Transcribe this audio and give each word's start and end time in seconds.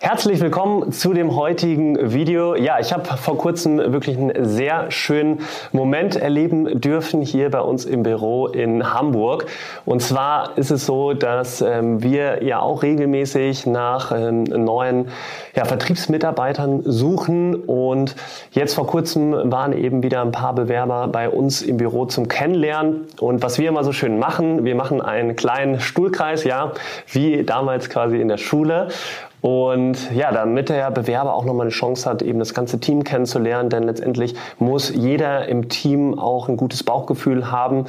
Herzlich 0.00 0.38
willkommen 0.38 0.92
zu 0.92 1.12
dem 1.12 1.34
heutigen 1.34 2.12
Video. 2.12 2.54
Ja, 2.54 2.78
ich 2.78 2.92
habe 2.92 3.04
vor 3.04 3.36
kurzem 3.36 3.78
wirklich 3.78 4.16
einen 4.16 4.44
sehr 4.44 4.92
schönen 4.92 5.40
Moment 5.72 6.14
erleben 6.14 6.80
dürfen 6.80 7.20
hier 7.20 7.50
bei 7.50 7.60
uns 7.60 7.84
im 7.84 8.04
Büro 8.04 8.46
in 8.46 8.94
Hamburg. 8.94 9.46
Und 9.84 10.00
zwar 10.00 10.56
ist 10.56 10.70
es 10.70 10.86
so, 10.86 11.14
dass 11.14 11.62
ähm, 11.62 12.00
wir 12.00 12.44
ja 12.44 12.60
auch 12.60 12.84
regelmäßig 12.84 13.66
nach 13.66 14.12
ähm, 14.12 14.44
neuen 14.44 15.08
ja, 15.56 15.64
Vertriebsmitarbeitern 15.64 16.82
suchen. 16.84 17.56
Und 17.56 18.14
jetzt 18.52 18.74
vor 18.74 18.86
kurzem 18.86 19.50
waren 19.50 19.72
eben 19.72 20.04
wieder 20.04 20.22
ein 20.22 20.30
paar 20.30 20.54
Bewerber 20.54 21.08
bei 21.08 21.28
uns 21.28 21.60
im 21.60 21.76
Büro 21.76 22.06
zum 22.06 22.28
Kennenlernen. 22.28 23.08
Und 23.18 23.42
was 23.42 23.58
wir 23.58 23.68
immer 23.68 23.82
so 23.82 23.90
schön 23.90 24.20
machen, 24.20 24.64
wir 24.64 24.76
machen 24.76 25.02
einen 25.02 25.34
kleinen 25.34 25.80
Stuhlkreis, 25.80 26.44
ja, 26.44 26.70
wie 27.08 27.42
damals 27.42 27.90
quasi 27.90 28.20
in 28.20 28.28
der 28.28 28.38
Schule. 28.38 28.90
Und 29.40 30.12
ja, 30.12 30.32
damit 30.32 30.68
der 30.68 30.90
Bewerber 30.90 31.34
auch 31.34 31.44
nochmal 31.44 31.66
eine 31.66 31.70
Chance 31.70 32.08
hat, 32.08 32.22
eben 32.22 32.38
das 32.38 32.54
ganze 32.54 32.80
Team 32.80 33.04
kennenzulernen, 33.04 33.70
denn 33.70 33.84
letztendlich 33.84 34.34
muss 34.58 34.92
jeder 34.94 35.46
im 35.48 35.68
Team 35.68 36.18
auch 36.18 36.48
ein 36.48 36.56
gutes 36.56 36.82
Bauchgefühl 36.82 37.50
haben, 37.50 37.84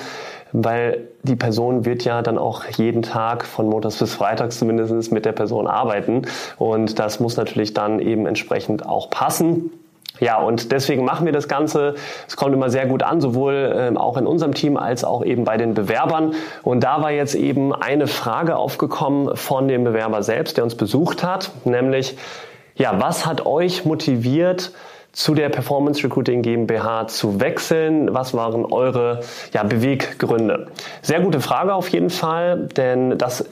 weil 0.51 1.07
die 1.23 1.35
Person 1.35 1.85
wird 1.85 2.03
ja 2.03 2.21
dann 2.21 2.37
auch 2.37 2.65
jeden 2.65 3.01
Tag 3.01 3.45
von 3.45 3.67
Montags 3.67 3.97
bis 3.97 4.13
Freitags 4.13 4.59
zumindest 4.59 5.11
mit 5.11 5.25
der 5.25 5.31
Person 5.31 5.67
arbeiten. 5.67 6.23
Und 6.57 6.99
das 6.99 7.19
muss 7.19 7.37
natürlich 7.37 7.73
dann 7.73 7.99
eben 7.99 8.25
entsprechend 8.25 8.85
auch 8.85 9.09
passen. 9.09 9.71
Ja, 10.19 10.37
und 10.37 10.71
deswegen 10.71 11.05
machen 11.05 11.25
wir 11.25 11.33
das 11.33 11.47
Ganze. 11.47 11.95
Es 12.27 12.35
kommt 12.35 12.53
immer 12.53 12.69
sehr 12.69 12.85
gut 12.85 13.03
an, 13.03 13.21
sowohl 13.21 13.73
ähm, 13.75 13.97
auch 13.97 14.17
in 14.17 14.27
unserem 14.27 14.53
Team 14.53 14.77
als 14.77 15.03
auch 15.03 15.23
eben 15.23 15.43
bei 15.43 15.57
den 15.57 15.73
Bewerbern. 15.73 16.35
Und 16.63 16.83
da 16.83 17.01
war 17.01 17.11
jetzt 17.11 17.35
eben 17.35 17.73
eine 17.73 18.07
Frage 18.07 18.57
aufgekommen 18.57 19.35
von 19.35 19.67
dem 19.67 19.83
Bewerber 19.83 20.23
selbst, 20.23 20.57
der 20.57 20.63
uns 20.63 20.75
besucht 20.75 21.23
hat, 21.23 21.51
nämlich, 21.65 22.17
ja, 22.75 22.99
was 22.99 23.25
hat 23.25 23.45
euch 23.45 23.85
motiviert, 23.85 24.71
zu 25.11 25.33
der 25.33 25.49
Performance 25.49 26.03
Recruiting 26.03 26.43
GmbH 26.43 27.07
zu 27.07 27.39
wechseln? 27.39 28.13
Was 28.13 28.33
waren 28.33 28.63
eure 28.65 29.21
ja, 29.53 29.63
Beweggründe? 29.63 30.67
Sehr 31.01 31.21
gute 31.21 31.41
Frage 31.41 31.73
auf 31.73 31.89
jeden 31.89 32.09
Fall, 32.09 32.69
denn 32.77 33.17
das 33.17 33.45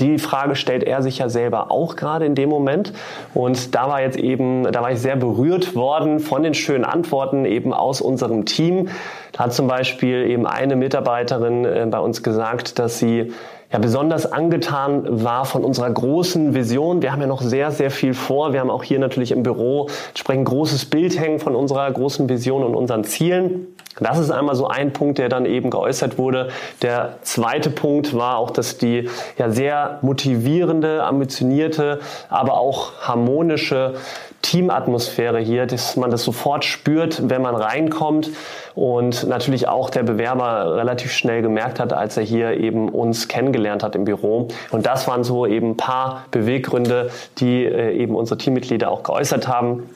die 0.00 0.18
Frage 0.18 0.56
stellt 0.56 0.82
er 0.84 1.02
sich 1.02 1.18
ja 1.18 1.28
selber 1.28 1.70
auch 1.70 1.96
gerade 1.96 2.24
in 2.24 2.34
dem 2.34 2.48
Moment. 2.48 2.92
Und 3.34 3.74
da 3.74 3.88
war 3.88 4.02
jetzt 4.02 4.18
eben, 4.18 4.70
da 4.70 4.82
war 4.82 4.92
ich 4.92 5.00
sehr 5.00 5.16
berührt 5.16 5.74
worden 5.74 6.20
von 6.20 6.42
den 6.42 6.54
schönen 6.54 6.84
Antworten 6.84 7.44
eben 7.44 7.72
aus 7.72 8.00
unserem 8.00 8.44
Team. 8.44 8.88
Da 9.32 9.44
hat 9.44 9.52
zum 9.52 9.68
Beispiel 9.68 10.26
eben 10.26 10.46
eine 10.46 10.76
Mitarbeiterin 10.76 11.64
äh, 11.64 11.86
bei 11.90 11.98
uns 11.98 12.22
gesagt, 12.22 12.78
dass 12.78 12.98
sie 12.98 13.32
ja 13.72 13.78
besonders 13.78 14.30
angetan 14.30 15.24
war 15.24 15.44
von 15.44 15.64
unserer 15.64 15.90
großen 15.90 16.54
Vision. 16.54 17.02
Wir 17.02 17.12
haben 17.12 17.20
ja 17.20 17.26
noch 17.26 17.42
sehr, 17.42 17.70
sehr 17.70 17.90
viel 17.90 18.14
vor. 18.14 18.52
Wir 18.52 18.60
haben 18.60 18.70
auch 18.70 18.82
hier 18.82 18.98
natürlich 18.98 19.32
im 19.32 19.42
Büro 19.42 19.88
entsprechend 20.08 20.46
großes 20.46 20.86
Bild 20.86 21.18
hängen 21.18 21.38
von 21.38 21.54
unserer 21.54 21.90
großen 21.90 22.28
Vision 22.28 22.64
und 22.64 22.74
unseren 22.74 23.04
Zielen. 23.04 23.68
Das 23.98 24.18
ist 24.18 24.30
einmal 24.30 24.54
so 24.54 24.66
ein 24.66 24.92
Punkt, 24.92 25.18
der 25.18 25.28
dann 25.28 25.46
eben 25.46 25.70
geäußert 25.70 26.16
wurde. 26.16 26.48
Der 26.80 27.18
zweite 27.22 27.70
Punkt 27.70 28.16
war 28.16 28.38
auch, 28.38 28.50
dass 28.50 28.78
die 28.78 29.08
ja 29.36 29.50
sehr 29.50 29.98
motivierende, 30.02 31.02
ambitionierte, 31.04 32.00
aber 32.28 32.54
auch 32.54 32.92
harmonische 33.00 33.94
Teamatmosphäre 34.42 35.38
hier, 35.38 35.66
dass 35.66 35.96
man 35.96 36.10
das 36.10 36.24
sofort 36.24 36.64
spürt, 36.64 37.28
wenn 37.28 37.42
man 37.42 37.54
reinkommt 37.54 38.30
und 38.74 39.26
natürlich 39.28 39.68
auch 39.68 39.90
der 39.90 40.02
Bewerber 40.02 40.76
relativ 40.76 41.12
schnell 41.12 41.42
gemerkt 41.42 41.78
hat, 41.78 41.92
als 41.92 42.16
er 42.16 42.22
hier 42.22 42.52
eben 42.58 42.88
uns 42.88 43.28
kennengelernt 43.28 43.82
hat 43.82 43.94
im 43.94 44.04
Büro. 44.04 44.48
Und 44.70 44.86
das 44.86 45.06
waren 45.06 45.24
so 45.24 45.46
eben 45.46 45.70
ein 45.70 45.76
paar 45.76 46.24
Beweggründe, 46.30 47.10
die 47.38 47.64
äh, 47.64 47.92
eben 47.92 48.14
unsere 48.14 48.38
Teammitglieder 48.38 48.90
auch 48.90 49.02
geäußert 49.02 49.46
haben. 49.46 49.88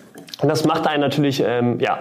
Und 0.42 0.48
das 0.48 0.64
macht 0.64 0.86
einen 0.86 1.00
natürlich 1.00 1.42
ähm, 1.46 1.78
ja, 1.80 2.00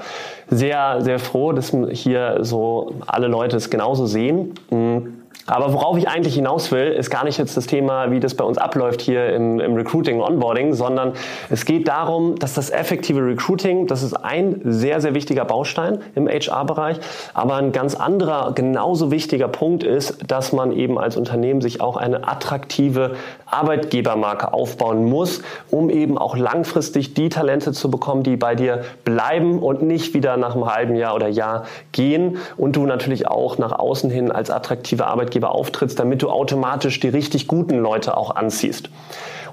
sehr, 0.50 1.02
sehr 1.02 1.20
froh, 1.20 1.54
dass 1.54 1.75
hier 1.92 2.40
so 2.42 2.96
alle 3.06 3.28
Leute 3.28 3.58
es 3.58 3.70
genauso 3.70 4.06
sehen. 4.06 4.56
Mhm. 4.70 5.23
Aber 5.46 5.74
worauf 5.74 5.98
ich 5.98 6.08
eigentlich 6.08 6.36
hinaus 6.36 6.72
will, 6.72 6.88
ist 6.88 7.09
gar 7.09 7.26
nicht 7.26 7.38
jetzt 7.38 7.58
das 7.58 7.68
Thema, 7.68 8.12
wie 8.12 8.22
das 8.22 8.34
bei 8.36 8.46
uns 8.46 8.58
abläuft 8.58 9.02
hier 9.02 9.34
im, 9.34 9.59
im 9.59 9.76
Recruiting, 9.76 10.22
Onboarding, 10.22 10.74
sondern 10.74 11.14
es 11.50 11.66
geht 11.66 11.90
darum, 11.90 12.36
dass 12.40 12.54
das 12.54 12.70
effektive 12.70 13.20
Recruiting, 13.20 13.88
das 13.88 14.04
ist 14.04 14.14
ein 14.14 14.62
sehr, 14.64 15.02
sehr 15.02 15.14
wichtiger 15.16 15.44
Baustein 15.44 16.00
im 16.16 16.30
HR-Bereich, 16.30 16.98
aber 17.34 17.56
ein 17.56 17.74
ganz 17.74 17.94
anderer, 17.94 18.54
genauso 18.56 19.12
wichtiger 19.12 19.50
Punkt 19.50 19.84
ist, 19.84 20.31
dass 20.31 20.54
man 20.54 20.72
eben 20.72 20.98
als 20.98 21.18
Unternehmen 21.18 21.60
sich 21.60 21.81
auch 21.81 21.98
eine 21.98 22.25
attraktive 22.25 23.16
Arbeitgebermarke 23.46 24.54
aufbauen 24.54 25.04
muss, 25.04 25.42
um 25.70 25.90
eben 25.90 26.18
auch 26.18 26.38
langfristig 26.38 27.16
die 27.16 27.28
Talente 27.28 27.74
zu 27.74 27.92
bekommen, 27.92 28.24
die 28.24 28.38
bei 28.38 28.56
dir 28.56 28.84
bleiben 29.04 29.60
und 29.60 29.81
nicht 29.81 30.14
wieder 30.14 30.38
nach 30.38 30.56
einem 30.56 30.74
halben 30.74 30.96
Jahr 30.96 31.16
oder 31.16 31.28
Jahr 31.28 31.66
gehen 31.92 32.38
und 32.56 32.78
du 32.78 32.86
natürlich 32.86 33.28
auch 33.28 33.58
nach 33.58 33.74
außen 33.74 34.10
hin 34.10 34.31
als 34.31 34.50
attraktive 34.50 35.06
Arbeitgeber 35.06 35.33
Arbeitgeber 35.34 35.56
auftrittst, 35.56 36.00
damit 36.00 36.22
du 36.22 36.30
automatisch 36.30 37.00
die 37.00 37.10
richtig 37.10 37.48
guten 37.48 37.80
Leute 37.80 38.16
auch 38.18 38.36
anziehst. 38.36 38.90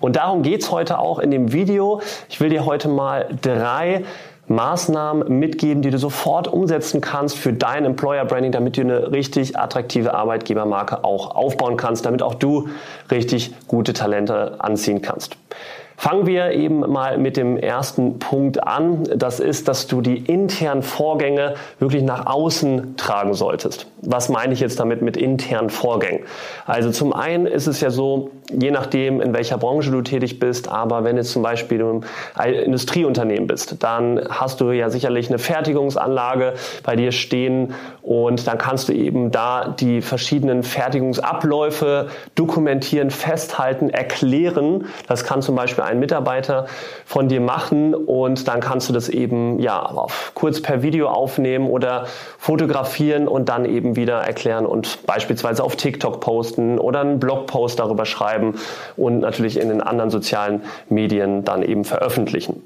Und 0.01 0.17
darum 0.17 0.43
geht's 0.43 0.71
heute 0.71 0.99
auch 0.99 1.19
in 1.19 1.31
dem 1.31 1.53
Video. 1.53 2.01
Ich 2.29 2.41
will 2.41 2.51
dir 2.51 2.65
heute 2.65 2.89
mal 2.89 3.29
drei 3.43 4.05
Maßnahmen 4.49 5.39
mitgeben, 5.39 5.83
die 5.83 5.91
du 5.91 5.99
sofort 5.99 6.49
umsetzen 6.49 7.01
kannst 7.01 7.39
für 7.39 7.53
dein 7.53 7.85
Employer 7.85 8.25
Branding, 8.25 8.53
damit 8.53 8.77
du 8.77 8.81
eine 8.81 9.13
richtig 9.13 9.57
attraktive 9.57 10.13
Arbeitgebermarke 10.15 11.05
auch 11.05 11.37
aufbauen 11.37 11.77
kannst, 11.77 12.05
damit 12.05 12.23
auch 12.23 12.35
du 12.35 12.69
richtig 13.11 13.53
gute 13.69 13.93
Talente 13.93 14.57
anziehen 14.59 15.03
kannst. 15.03 15.37
Fangen 16.01 16.25
wir 16.25 16.53
eben 16.53 16.81
mal 16.81 17.19
mit 17.19 17.37
dem 17.37 17.59
ersten 17.59 18.19
Punkt 18.19 18.67
an. 18.67 19.05
Das 19.15 19.39
ist, 19.39 19.69
dass 19.69 19.87
du 19.87 20.01
die 20.01 20.17
internen 20.17 20.83
Vorgänge 20.83 21.57
wirklich 21.79 22.03
nach 22.03 22.25
außen 22.25 22.97
tragen 22.97 23.35
solltest. 23.35 23.87
Was 24.01 24.31
meine 24.31 24.55
ich 24.55 24.61
jetzt 24.61 24.81
damit 24.81 25.03
mit 25.03 25.19
internen 25.19 25.69
Vorgängen? 25.69 26.23
Also 26.65 26.91
zum 26.91 27.13
einen 27.13 27.45
ist 27.45 27.67
es 27.67 27.83
ja 27.83 27.91
so, 27.91 28.31
je 28.59 28.71
nachdem, 28.71 29.21
in 29.21 29.33
welcher 29.33 29.59
Branche 29.59 29.91
du 29.91 30.03
tätig 30.03 30.39
bist, 30.39 30.69
aber 30.69 31.05
wenn 31.05 31.17
du 31.17 31.23
zum 31.23 31.43
Beispiel 31.43 31.85
ein 32.35 32.53
Industrieunternehmen 32.53 33.47
bist, 33.47 33.83
dann 33.83 34.21
hast 34.29 34.61
du 34.61 34.71
ja 34.73 34.91
sicherlich 34.91 35.29
eine 35.29 35.39
Fertigungsanlage 35.39 36.55
bei 36.83 36.97
dir 36.97 37.13
stehen 37.13 37.75
und 38.03 38.47
dann 38.47 38.59
kannst 38.59 38.89
du 38.89 38.93
eben 38.93 39.31
da 39.31 39.69
die 39.69 40.03
verschiedenen 40.03 40.63
Fertigungsabläufe 40.63 42.09
dokumentieren, 42.35 43.11
festhalten, 43.11 43.91
erklären. 43.91 44.87
Das 45.07 45.25
kann 45.25 45.43
zum 45.43 45.55
Beispiel 45.55 45.85
ein 45.85 45.99
Mitarbeiter 45.99 46.67
von 47.05 47.29
dir 47.29 47.41
machen 47.41 47.95
und 47.95 48.49
dann 48.49 48.61
kannst 48.61 48.89
du 48.89 48.93
das 48.93 49.09
eben 49.09 49.59
ja 49.59 49.81
auf, 49.81 50.33
kurz 50.35 50.61
per 50.61 50.83
Video 50.83 51.09
aufnehmen 51.09 51.69
oder 51.69 52.07
fotografieren 52.39 53.29
und 53.29 53.49
dann 53.49 53.65
eben 53.65 53.97
wieder 53.97 54.21
erklären 54.21 54.67
und 54.67 55.07
beispielsweise 55.07 55.63
auf 55.63 55.77
TikTok 55.77 56.21
posten 56.21 56.79
oder 56.79 57.01
einen 57.01 57.21
Blogpost 57.21 57.79
darüber 57.79 58.05
schreiben 58.05 58.40
und 58.97 59.21
natürlich 59.21 59.59
in 59.59 59.69
den 59.69 59.81
anderen 59.81 60.11
sozialen 60.11 60.63
Medien 60.89 61.45
dann 61.45 61.63
eben 61.63 61.85
veröffentlichen. 61.85 62.63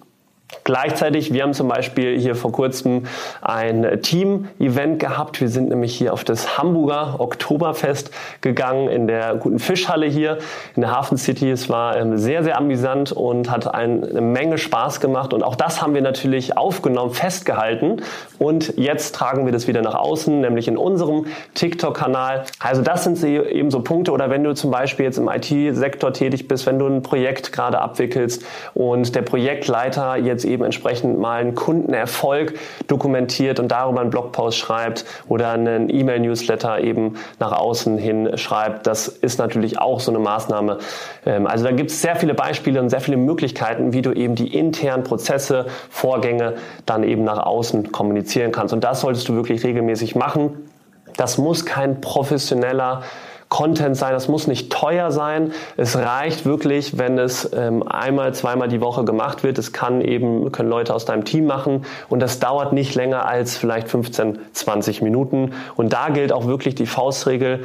Gleichzeitig, 0.64 1.34
wir 1.34 1.42
haben 1.42 1.52
zum 1.52 1.68
Beispiel 1.68 2.18
hier 2.18 2.34
vor 2.34 2.50
kurzem 2.50 3.02
ein 3.42 4.00
Team-Event 4.00 4.98
gehabt. 4.98 5.42
Wir 5.42 5.50
sind 5.50 5.68
nämlich 5.68 5.94
hier 5.94 6.14
auf 6.14 6.24
das 6.24 6.56
Hamburger 6.56 7.16
Oktoberfest 7.18 8.10
gegangen 8.40 8.88
in 8.88 9.06
der 9.06 9.34
guten 9.34 9.58
Fischhalle 9.58 10.06
hier 10.06 10.38
in 10.74 10.80
der 10.80 10.90
Hafen 10.90 11.18
City. 11.18 11.50
Es 11.50 11.68
war 11.68 11.98
ähm, 11.98 12.16
sehr, 12.16 12.42
sehr 12.42 12.56
amüsant 12.56 13.12
und 13.12 13.50
hat 13.50 13.74
eine 13.74 14.22
Menge 14.22 14.56
Spaß 14.56 15.00
gemacht. 15.00 15.34
Und 15.34 15.42
auch 15.42 15.54
das 15.54 15.82
haben 15.82 15.92
wir 15.92 16.00
natürlich 16.00 16.56
aufgenommen, 16.56 17.12
festgehalten. 17.12 18.00
Und 18.38 18.78
jetzt 18.78 19.14
tragen 19.14 19.44
wir 19.44 19.52
das 19.52 19.68
wieder 19.68 19.82
nach 19.82 19.94
außen, 19.94 20.40
nämlich 20.40 20.66
in 20.66 20.78
unserem 20.78 21.26
TikTok-Kanal. 21.52 22.44
Also 22.58 22.80
das 22.80 23.04
sind 23.04 23.22
eben 23.22 23.70
so 23.70 23.82
Punkte. 23.82 24.12
Oder 24.12 24.30
wenn 24.30 24.42
du 24.42 24.54
zum 24.54 24.70
Beispiel 24.70 25.04
jetzt 25.04 25.18
im 25.18 25.28
IT-Sektor 25.28 26.14
tätig 26.14 26.48
bist, 26.48 26.64
wenn 26.64 26.78
du 26.78 26.86
ein 26.86 27.02
Projekt 27.02 27.52
gerade 27.52 27.82
abwickelst 27.82 28.46
und 28.72 29.14
der 29.14 29.20
Projektleiter 29.20 30.16
jetzt 30.16 30.46
eben 30.46 30.53
eben 30.54 30.64
entsprechend 30.64 31.18
mal 31.18 31.40
einen 31.40 31.54
Kundenerfolg 31.54 32.54
dokumentiert 32.86 33.60
und 33.60 33.68
darüber 33.68 34.00
einen 34.00 34.10
Blogpost 34.10 34.58
schreibt 34.58 35.04
oder 35.28 35.50
einen 35.50 35.90
E-Mail-Newsletter 35.90 36.80
eben 36.80 37.16
nach 37.38 37.52
außen 37.52 37.98
hin 37.98 38.38
schreibt. 38.38 38.86
Das 38.86 39.08
ist 39.08 39.38
natürlich 39.38 39.78
auch 39.78 40.00
so 40.00 40.10
eine 40.10 40.20
Maßnahme. 40.20 40.78
Ähm, 41.26 41.46
also 41.46 41.64
da 41.64 41.72
gibt 41.72 41.90
es 41.90 42.00
sehr 42.00 42.16
viele 42.16 42.34
Beispiele 42.34 42.80
und 42.80 42.88
sehr 42.88 43.00
viele 43.00 43.16
Möglichkeiten, 43.16 43.92
wie 43.92 44.02
du 44.02 44.12
eben 44.12 44.34
die 44.34 44.56
internen 44.56 45.04
Prozesse, 45.04 45.66
Vorgänge 45.90 46.54
dann 46.86 47.04
eben 47.04 47.24
nach 47.24 47.44
außen 47.44 47.92
kommunizieren 47.92 48.52
kannst. 48.52 48.72
Und 48.72 48.84
das 48.84 49.00
solltest 49.00 49.28
du 49.28 49.34
wirklich 49.34 49.64
regelmäßig 49.64 50.14
machen 50.14 50.68
Das 51.16 51.38
muss 51.38 51.64
kein 51.64 52.00
professioneller 52.00 53.02
Content 53.48 53.96
sein, 53.96 54.12
das 54.12 54.28
muss 54.28 54.46
nicht 54.46 54.72
teuer 54.72 55.10
sein. 55.10 55.52
Es 55.76 55.96
reicht 55.96 56.44
wirklich, 56.44 56.98
wenn 56.98 57.18
es 57.18 57.50
ähm, 57.54 57.82
einmal, 57.86 58.34
zweimal 58.34 58.68
die 58.68 58.80
Woche 58.80 59.04
gemacht 59.04 59.42
wird. 59.42 59.58
Es 59.58 59.72
kann 59.72 60.00
eben, 60.00 60.50
können 60.52 60.68
Leute 60.68 60.94
aus 60.94 61.04
deinem 61.04 61.24
Team 61.24 61.46
machen 61.46 61.84
und 62.08 62.20
das 62.20 62.40
dauert 62.40 62.72
nicht 62.72 62.94
länger 62.94 63.26
als 63.26 63.56
vielleicht 63.56 63.88
15, 63.88 64.38
20 64.52 65.02
Minuten. 65.02 65.52
Und 65.76 65.92
da 65.92 66.08
gilt 66.08 66.32
auch 66.32 66.46
wirklich 66.46 66.74
die 66.74 66.86
Faustregel, 66.86 67.64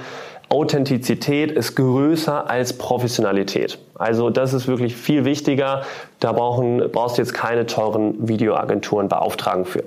Authentizität 0.50 1.52
ist 1.52 1.76
größer 1.76 2.50
als 2.50 2.74
Professionalität. 2.74 3.78
Also 3.94 4.32
das 4.32 4.54
ist 4.54 4.68
wirklich 4.68 4.96
viel 4.96 5.24
wichtiger. 5.24 5.84
Da 6.20 6.32
brauchen, 6.32 6.84
brauchst 6.92 7.18
du 7.18 7.22
jetzt 7.22 7.36
keine 7.36 7.68
teuren 7.68 8.28
Videoagenturen 8.28 9.10
beauftragen 9.10 9.66
für. 9.66 9.84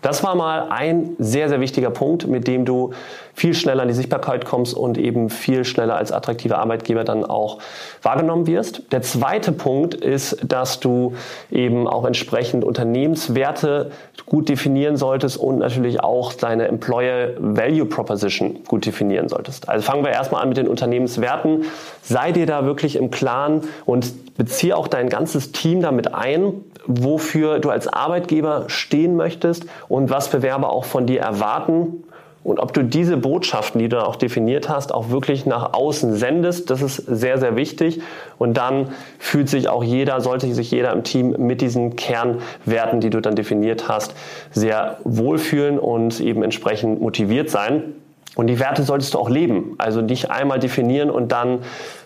Das 0.00 0.22
war 0.22 0.36
mal 0.36 0.68
ein 0.70 1.16
sehr, 1.18 1.48
sehr 1.48 1.60
wichtiger 1.60 1.90
Punkt, 1.90 2.26
mit 2.28 2.46
dem 2.46 2.64
du 2.64 2.92
viel 3.34 3.54
schneller 3.54 3.82
an 3.82 3.88
die 3.88 3.94
Sichtbarkeit 3.94 4.44
kommst 4.44 4.74
und 4.74 4.98
eben 4.98 5.30
viel 5.30 5.64
schneller 5.64 5.96
als 5.96 6.12
attraktiver 6.12 6.58
Arbeitgeber 6.58 7.04
dann 7.04 7.24
auch 7.24 7.58
wahrgenommen 8.02 8.46
wirst. 8.46 8.82
Der 8.92 9.02
zweite 9.02 9.52
Punkt 9.52 9.94
ist, 9.94 10.38
dass 10.46 10.80
du 10.80 11.14
eben 11.50 11.86
auch 11.86 12.04
entsprechend 12.04 12.64
Unternehmenswerte 12.64 13.90
gut 14.26 14.48
definieren 14.48 14.96
solltest 14.96 15.36
und 15.36 15.58
natürlich 15.58 16.00
auch 16.00 16.32
deine 16.32 16.68
Employer 16.68 17.30
Value 17.38 17.86
Proposition 17.86 18.64
gut 18.66 18.86
definieren 18.86 19.28
solltest. 19.28 19.68
Also 19.68 19.84
fangen 19.84 20.04
wir 20.04 20.10
erstmal 20.10 20.42
an 20.42 20.48
mit 20.48 20.58
den 20.58 20.68
Unternehmenswerten. 20.68 21.64
Sei 22.02 22.32
dir 22.32 22.46
da 22.46 22.64
wirklich 22.64 22.96
im 22.96 23.10
Klaren 23.10 23.62
und 23.84 24.12
beziehe 24.38 24.74
auch 24.74 24.88
dein 24.88 25.10
ganzes 25.10 25.52
Team 25.52 25.82
damit 25.82 26.14
ein, 26.14 26.64
wofür 26.86 27.58
du 27.58 27.68
als 27.68 27.86
Arbeitgeber 27.86 28.64
stehen 28.68 29.16
möchtest 29.16 29.66
und 29.88 30.08
was 30.08 30.30
Bewerber 30.30 30.70
auch 30.70 30.86
von 30.86 31.06
dir 31.06 31.20
erwarten 31.20 32.04
und 32.48 32.60
ob 32.60 32.72
du 32.72 32.82
diese 32.82 33.18
Botschaften, 33.18 33.78
die 33.78 33.90
du 33.90 34.02
auch 34.02 34.16
definiert 34.16 34.70
hast, 34.70 34.94
auch 34.94 35.10
wirklich 35.10 35.44
nach 35.44 35.74
außen 35.74 36.14
sendest. 36.14 36.70
Das 36.70 36.80
ist 36.80 36.96
sehr, 36.96 37.36
sehr 37.36 37.56
wichtig. 37.56 38.00
Und 38.38 38.56
dann 38.56 38.88
fühlt 39.18 39.50
sich 39.50 39.68
auch 39.68 39.84
jeder, 39.84 40.22
sollte 40.22 40.52
sich 40.54 40.70
jeder 40.70 40.92
im 40.92 41.04
Team 41.04 41.34
mit 41.36 41.60
diesen 41.60 41.96
Kernwerten, 41.96 43.00
die 43.00 43.10
du 43.10 43.20
dann 43.20 43.34
definiert 43.34 43.88
hast, 43.88 44.14
sehr 44.50 44.96
wohlfühlen 45.04 45.78
und 45.78 46.20
eben 46.20 46.42
entsprechend 46.42 47.02
motiviert 47.02 47.50
sein. 47.50 47.94
Und 48.38 48.46
die 48.46 48.60
Werte 48.60 48.84
solltest 48.84 49.14
du 49.14 49.18
auch 49.18 49.28
leben. 49.28 49.74
Also 49.78 50.00
nicht 50.00 50.30
einmal 50.30 50.60
definieren 50.60 51.10
und 51.10 51.32
dann 51.32 51.58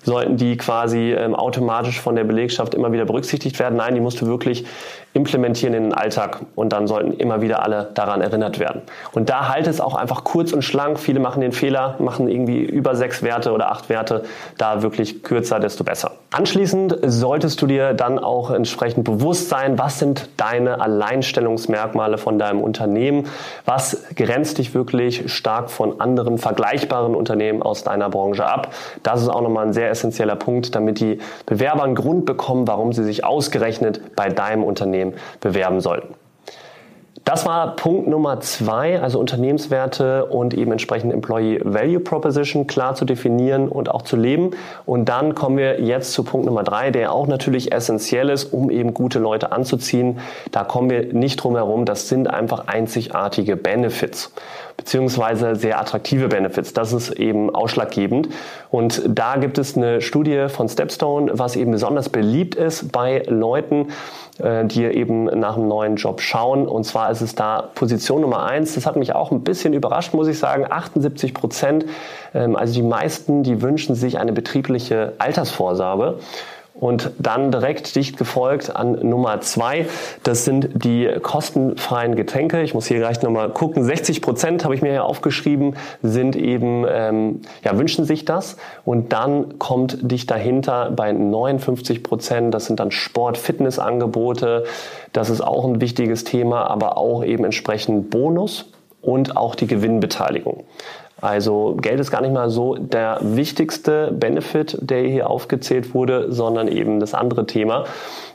sollten 0.03 0.39
die 0.39 0.57
quasi 0.57 1.13
ähm, 1.13 1.35
automatisch 1.35 2.01
von 2.01 2.17
der 2.17 2.25
Belegschaft 2.25 2.73
immer 2.73 2.91
wieder 2.91 3.05
berücksichtigt 3.05 3.59
werden. 3.59 3.77
Nein, 3.77 3.95
die 3.95 4.01
musst 4.01 4.19
du 4.23 4.27
wirklich 4.27 4.65
implementieren 5.13 5.75
in 5.75 5.83
den 5.83 5.93
Alltag 5.93 6.41
und 6.55 6.73
dann 6.73 6.87
sollten 6.87 7.13
immer 7.13 7.43
wieder 7.43 7.63
alle 7.63 7.91
daran 7.93 8.23
erinnert 8.23 8.59
werden. 8.59 8.81
Und 9.13 9.29
da 9.29 9.51
halte 9.51 9.69
es 9.69 9.79
auch 9.79 9.95
einfach 9.95 10.25
kurz 10.25 10.55
und 10.55 10.63
schlank. 10.63 10.99
Viele 10.99 11.21
machen 11.21 11.43
den 11.43 11.53
Fehler, 11.53 11.97
machen 11.99 12.29
irgendwie 12.29 12.63
über 12.63 12.95
sechs 12.95 13.23
Werte 13.23 13.53
oder 13.53 13.71
acht 13.71 13.91
Werte. 13.91 14.23
Da 14.57 14.83
wirklich 14.83 15.23
kürzer, 15.23 15.61
desto 15.61 15.85
besser. 15.85 16.13
Anschließend 16.35 16.97
solltest 17.03 17.61
du 17.61 17.67
dir 17.67 17.93
dann 17.93 18.19
auch 18.19 18.51
entsprechend 18.51 19.05
bewusst 19.05 19.51
sein, 19.51 19.79
was 19.79 19.99
sind 19.99 20.31
deine 20.39 20.81
Alleinstellungsmerkmale 20.81 22.17
von 22.17 22.39
deinem 22.39 22.63
Unternehmen? 22.63 23.27
Was 23.67 24.03
grenzt 24.17 24.57
dich 24.57 24.73
wirklich 24.73 25.31
stark 25.31 25.71
von 25.71 26.01
anderen 26.01 26.39
vergleichbaren 26.39 27.15
Unternehmen 27.15 27.63
aus 27.63 27.85
deiner 27.85 28.09
Branche 28.09 28.47
ab? 28.47 28.73
Das 29.03 29.21
ist 29.21 29.29
auch 29.29 29.43
nochmal 29.43 29.67
ein 29.67 29.73
sehr 29.75 29.91
essentieller 29.91 30.37
Punkt, 30.37 30.75
damit 30.75 31.01
die 31.01 31.19
Bewerber 31.45 31.83
einen 31.83 31.95
Grund 31.95 32.25
bekommen, 32.25 32.67
warum 32.67 32.95
sie 32.95 33.05
sich 33.05 33.27
ausgerechnet 33.27 34.17
bei 34.17 34.31
deinem 34.31 34.65
Unternehmen 34.65 35.13
bewerben 35.41 35.81
sollten. 35.83 36.15
Das 37.25 37.47
war 37.47 37.77
Punkt 37.77 38.09
Nummer 38.09 38.41
zwei, 38.41 39.01
also 39.01 39.21
Unternehmenswerte 39.21 40.27
und 40.27 40.55
eben 40.55 40.73
entsprechend 40.73 41.13
Employee 41.13 41.61
Value 41.63 42.01
Proposition 42.01 42.67
klar 42.67 42.97
zu 42.97 43.05
definieren 43.05 43.69
und 43.69 43.91
auch 43.91 44.03
zu 44.03 44.17
leben. 44.17 44.51
Und 44.87 45.09
dann 45.09 45.37
kommen 45.37 45.57
wir 45.57 45.81
jetzt 45.81 46.13
zu 46.13 46.25
Punkt 46.25 46.47
Nummer 46.47 46.65
drei, 46.65 46.91
der 46.91 47.13
auch 47.13 47.29
natürlich 47.29 47.71
essentiell 47.73 48.29
ist, 48.29 48.53
um 48.53 48.71
eben 48.71 48.93
gute 48.93 49.21
Leute 49.21 49.53
anzuziehen. 49.53 50.19
Da 50.51 50.65
kommen 50.65 50.91
wir 50.91 51.13
nicht 51.13 51.37
drum 51.37 51.55
herum. 51.55 51.85
Das 51.85 52.09
sind 52.09 52.29
einfach 52.29 52.67
einzigartige 52.67 53.57
Benefits 53.57 54.33
beziehungsweise 54.77 55.55
sehr 55.55 55.81
attraktive 55.81 56.29
Benefits. 56.29 56.73
Das 56.73 56.93
ist 56.93 57.11
eben 57.13 57.55
ausschlaggebend. 57.55 58.29
Und 58.71 59.03
da 59.07 59.37
gibt 59.37 59.59
es 59.59 59.77
eine 59.77 60.01
Studie 60.01 60.47
von 60.49 60.69
Stepstone, 60.69 61.31
was 61.35 61.57
eben 61.57 61.71
besonders 61.71 62.09
beliebt 62.09 62.55
ist 62.55 62.91
bei 62.91 63.23
Leuten, 63.29 63.89
die 64.65 64.85
eben 64.85 65.25
nach 65.25 65.57
einem 65.57 65.69
neuen 65.69 65.97
Job 65.97 66.21
schauen. 66.21 66.67
Und 66.67 66.85
zwar 66.85 67.11
ist 67.11 67.21
es 67.21 67.35
da 67.35 67.71
Position 67.75 68.23
Nummer 68.23 68.45
eins. 68.45 68.75
Das 68.75 68.87
hat 68.87 68.97
mich 68.97 69.15
auch 69.15 69.31
ein 69.31 69.43
bisschen 69.43 69.73
überrascht, 69.73 70.15
muss 70.15 70.27
ich 70.27 70.39
sagen. 70.39 70.67
78 70.69 71.33
Prozent, 71.35 71.87
ähm, 72.35 72.57
also 72.57 72.75
die 72.75 72.83
meisten, 72.83 73.43
die 73.43 73.63
wünschen 73.63 73.95
sich 73.95 74.19
eine 74.19 74.33
betriebliche 74.33 75.13
Altersvorsorge. 75.19 76.19
Und 76.75 77.11
dann 77.19 77.53
direkt 77.53 77.95
dicht 77.97 78.17
gefolgt 78.17 78.75
an 78.75 78.93
Nummer 79.07 79.41
zwei. 79.43 79.87
Das 80.23 80.45
sind 80.45 80.85
die 80.85 81.09
kostenfreien 81.23 82.17
Getränke. 82.17 82.63
Ich 82.63 82.73
muss 82.73 82.87
hier 82.87 82.99
gleich 82.99 83.21
nochmal 83.23 83.51
gucken. 83.51 83.85
60 83.85 84.23
Prozent 84.23 84.65
habe 84.65 84.75
ich 84.75 84.81
mir 84.81 84.91
hier 84.91 85.05
aufgeschrieben, 85.05 85.77
sind 86.03 86.35
eben, 86.35 86.87
ähm, 86.89 87.43
ja, 87.63 87.77
wünschen 87.79 88.05
sich 88.05 88.25
das. 88.25 88.57
Und 88.85 89.13
dann 89.13 89.59
kommt 89.59 89.99
dicht 90.11 90.31
dahinter 90.31 90.91
bei 90.91 91.13
59 91.13 92.03
Prozent. 92.03 92.55
Das 92.55 92.67
sind 92.67 92.81
dann 92.81 92.91
Sport-Fitness-Angebote. 92.91 94.65
Das 95.13 95.29
ist 95.29 95.43
auch 95.43 95.67
ein 95.67 95.81
wichtiges 95.81 96.25
Thema, 96.25 96.71
aber 96.71 96.97
auch 96.97 97.23
eben 97.23 97.45
entsprechend 97.45 98.11
Bonus 98.11 98.73
und 99.03 99.37
auch 99.37 99.55
die 99.55 99.67
Gewinnbeteiligung. 99.67 100.65
Also 101.23 101.77
Geld 101.81 102.01
ist 102.01 102.11
gar 102.11 102.21
nicht 102.21 102.35
mal 102.35 102.51
so 102.51 102.75
der 102.75 103.19
wichtigste 103.23 104.11
Benefit, 104.11 104.77
der 104.81 105.03
hier 105.03 105.31
aufgezählt 105.31 105.95
wurde, 105.95 106.33
sondern 106.33 106.67
eben 106.67 106.99
das 106.99 107.15
andere 107.15 107.47
Thema. 107.47 107.85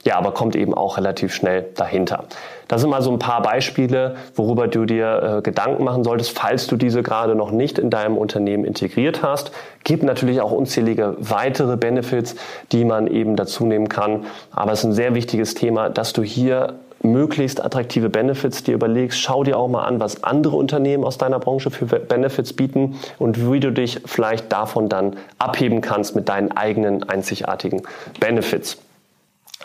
Ja, 0.05 0.17
aber 0.17 0.31
kommt 0.31 0.55
eben 0.55 0.73
auch 0.73 0.95
relativ 0.95 1.33
schnell 1.33 1.65
dahinter. 1.75 2.23
Das 2.69 2.79
sind 2.79 2.89
mal 2.89 3.01
so 3.01 3.11
ein 3.11 3.19
paar 3.19 3.41
Beispiele, 3.41 4.15
worüber 4.35 4.69
du 4.69 4.85
dir 4.85 5.39
äh, 5.39 5.41
Gedanken 5.41 5.83
machen 5.83 6.05
solltest, 6.05 6.37
falls 6.37 6.67
du 6.67 6.77
diese 6.77 7.03
gerade 7.03 7.35
noch 7.35 7.51
nicht 7.51 7.77
in 7.77 7.89
deinem 7.89 8.17
Unternehmen 8.17 8.63
integriert 8.63 9.21
hast. 9.21 9.51
Gibt 9.83 10.03
natürlich 10.03 10.39
auch 10.39 10.53
unzählige 10.53 11.17
weitere 11.19 11.75
Benefits, 11.75 12.35
die 12.71 12.85
man 12.85 13.07
eben 13.07 13.35
dazu 13.35 13.65
nehmen 13.65 13.89
kann. 13.89 14.27
Aber 14.51 14.71
es 14.71 14.79
ist 14.79 14.85
ein 14.85 14.93
sehr 14.93 15.13
wichtiges 15.13 15.55
Thema, 15.55 15.89
dass 15.89 16.13
du 16.13 16.23
hier 16.23 16.75
möglichst 17.11 17.63
attraktive 17.63 18.09
Benefits 18.09 18.63
dir 18.63 18.73
überlegst. 18.73 19.19
Schau 19.19 19.43
dir 19.43 19.57
auch 19.57 19.67
mal 19.67 19.85
an, 19.85 19.99
was 19.99 20.23
andere 20.23 20.55
Unternehmen 20.55 21.03
aus 21.03 21.17
deiner 21.17 21.39
Branche 21.39 21.71
für 21.71 21.85
Benefits 21.85 22.53
bieten 22.53 22.99
und 23.17 23.51
wie 23.51 23.59
du 23.59 23.71
dich 23.71 24.01
vielleicht 24.05 24.51
davon 24.51 24.89
dann 24.89 25.17
abheben 25.39 25.81
kannst 25.81 26.15
mit 26.15 26.29
deinen 26.29 26.51
eigenen 26.51 27.03
einzigartigen 27.03 27.83
Benefits. 28.19 28.77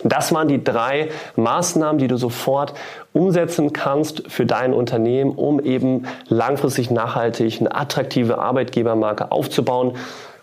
Das 0.04 0.32
waren 0.32 0.48
die 0.48 0.64
drei 0.64 1.10
Maßnahmen, 1.36 1.98
die 1.98 2.08
du 2.08 2.16
sofort 2.16 2.74
umsetzen 3.12 3.72
kannst 3.72 4.24
für 4.28 4.46
dein 4.46 4.72
Unternehmen, 4.72 5.32
um 5.32 5.60
eben 5.60 6.06
langfristig 6.28 6.90
nachhaltig 6.90 7.60
eine 7.60 7.74
attraktive 7.74 8.38
Arbeitgebermarke 8.38 9.30
aufzubauen. 9.30 9.96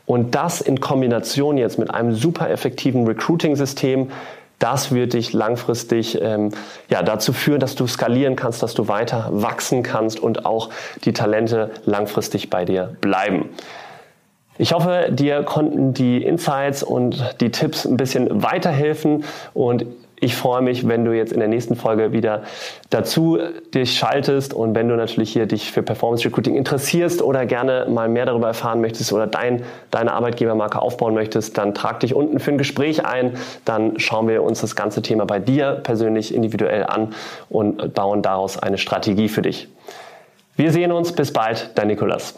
Und 0.05 0.33
das 0.33 0.61
in 0.61 0.79
Kombination 0.79 1.57
jetzt 1.57 1.77
mit 1.77 1.93
einem 1.93 2.15
super 2.15 2.49
effektiven 2.49 3.05
Recruiting-System, 3.05 4.09
das 4.59 4.91
wird 4.93 5.13
dich 5.13 5.33
langfristig 5.33 6.21
ähm, 6.21 6.51
ja, 6.89 7.01
dazu 7.01 7.33
führen, 7.33 7.59
dass 7.59 7.75
du 7.75 7.87
skalieren 7.87 8.35
kannst, 8.35 8.61
dass 8.61 8.73
du 8.73 8.87
weiter 8.87 9.29
wachsen 9.31 9.83
kannst 9.83 10.19
und 10.19 10.45
auch 10.45 10.69
die 11.05 11.13
Talente 11.13 11.71
langfristig 11.85 12.49
bei 12.49 12.65
dir 12.65 12.95
bleiben. 13.01 13.49
Ich 14.57 14.73
hoffe, 14.73 15.07
dir 15.09 15.43
konnten 15.43 15.93
die 15.93 16.21
Insights 16.21 16.83
und 16.83 17.35
die 17.39 17.49
Tipps 17.49 17.85
ein 17.85 17.95
bisschen 17.95 18.43
weiterhelfen 18.43 19.23
und 19.53 19.85
ich 20.21 20.35
freue 20.35 20.61
mich, 20.61 20.87
wenn 20.87 21.05
du 21.05 21.11
jetzt 21.11 21.31
in 21.31 21.39
der 21.39 21.47
nächsten 21.47 21.75
Folge 21.75 22.11
wieder 22.11 22.43
dazu 22.89 23.37
dich 23.73 23.97
schaltest 23.97 24.53
und 24.53 24.75
wenn 24.75 24.89
du 24.89 24.95
natürlich 24.95 25.31
hier 25.31 25.45
dich 25.45 25.71
für 25.71 25.83
Performance 25.83 26.25
Recruiting 26.25 26.55
interessierst 26.55 27.21
oder 27.21 27.45
gerne 27.45 27.87
mal 27.89 28.09
mehr 28.09 28.25
darüber 28.25 28.47
erfahren 28.47 28.81
möchtest 28.81 29.13
oder 29.13 29.27
dein, 29.27 29.63
deine 29.91 30.13
Arbeitgebermarke 30.13 30.81
aufbauen 30.81 31.13
möchtest, 31.13 31.57
dann 31.57 31.73
trag 31.73 31.99
dich 32.01 32.13
unten 32.13 32.39
für 32.39 32.51
ein 32.51 32.57
Gespräch 32.57 33.05
ein. 33.05 33.37
Dann 33.65 33.99
schauen 33.99 34.27
wir 34.27 34.43
uns 34.43 34.61
das 34.61 34.75
ganze 34.75 35.01
Thema 35.01 35.25
bei 35.25 35.39
dir 35.39 35.79
persönlich 35.83 36.33
individuell 36.33 36.83
an 36.83 37.13
und 37.49 37.93
bauen 37.93 38.21
daraus 38.21 38.57
eine 38.57 38.77
Strategie 38.77 39.29
für 39.29 39.41
dich. 39.41 39.69
Wir 40.55 40.71
sehen 40.71 40.91
uns. 40.91 41.13
Bis 41.13 41.31
bald. 41.31 41.71
Dein 41.75 41.87
Nikolas. 41.87 42.35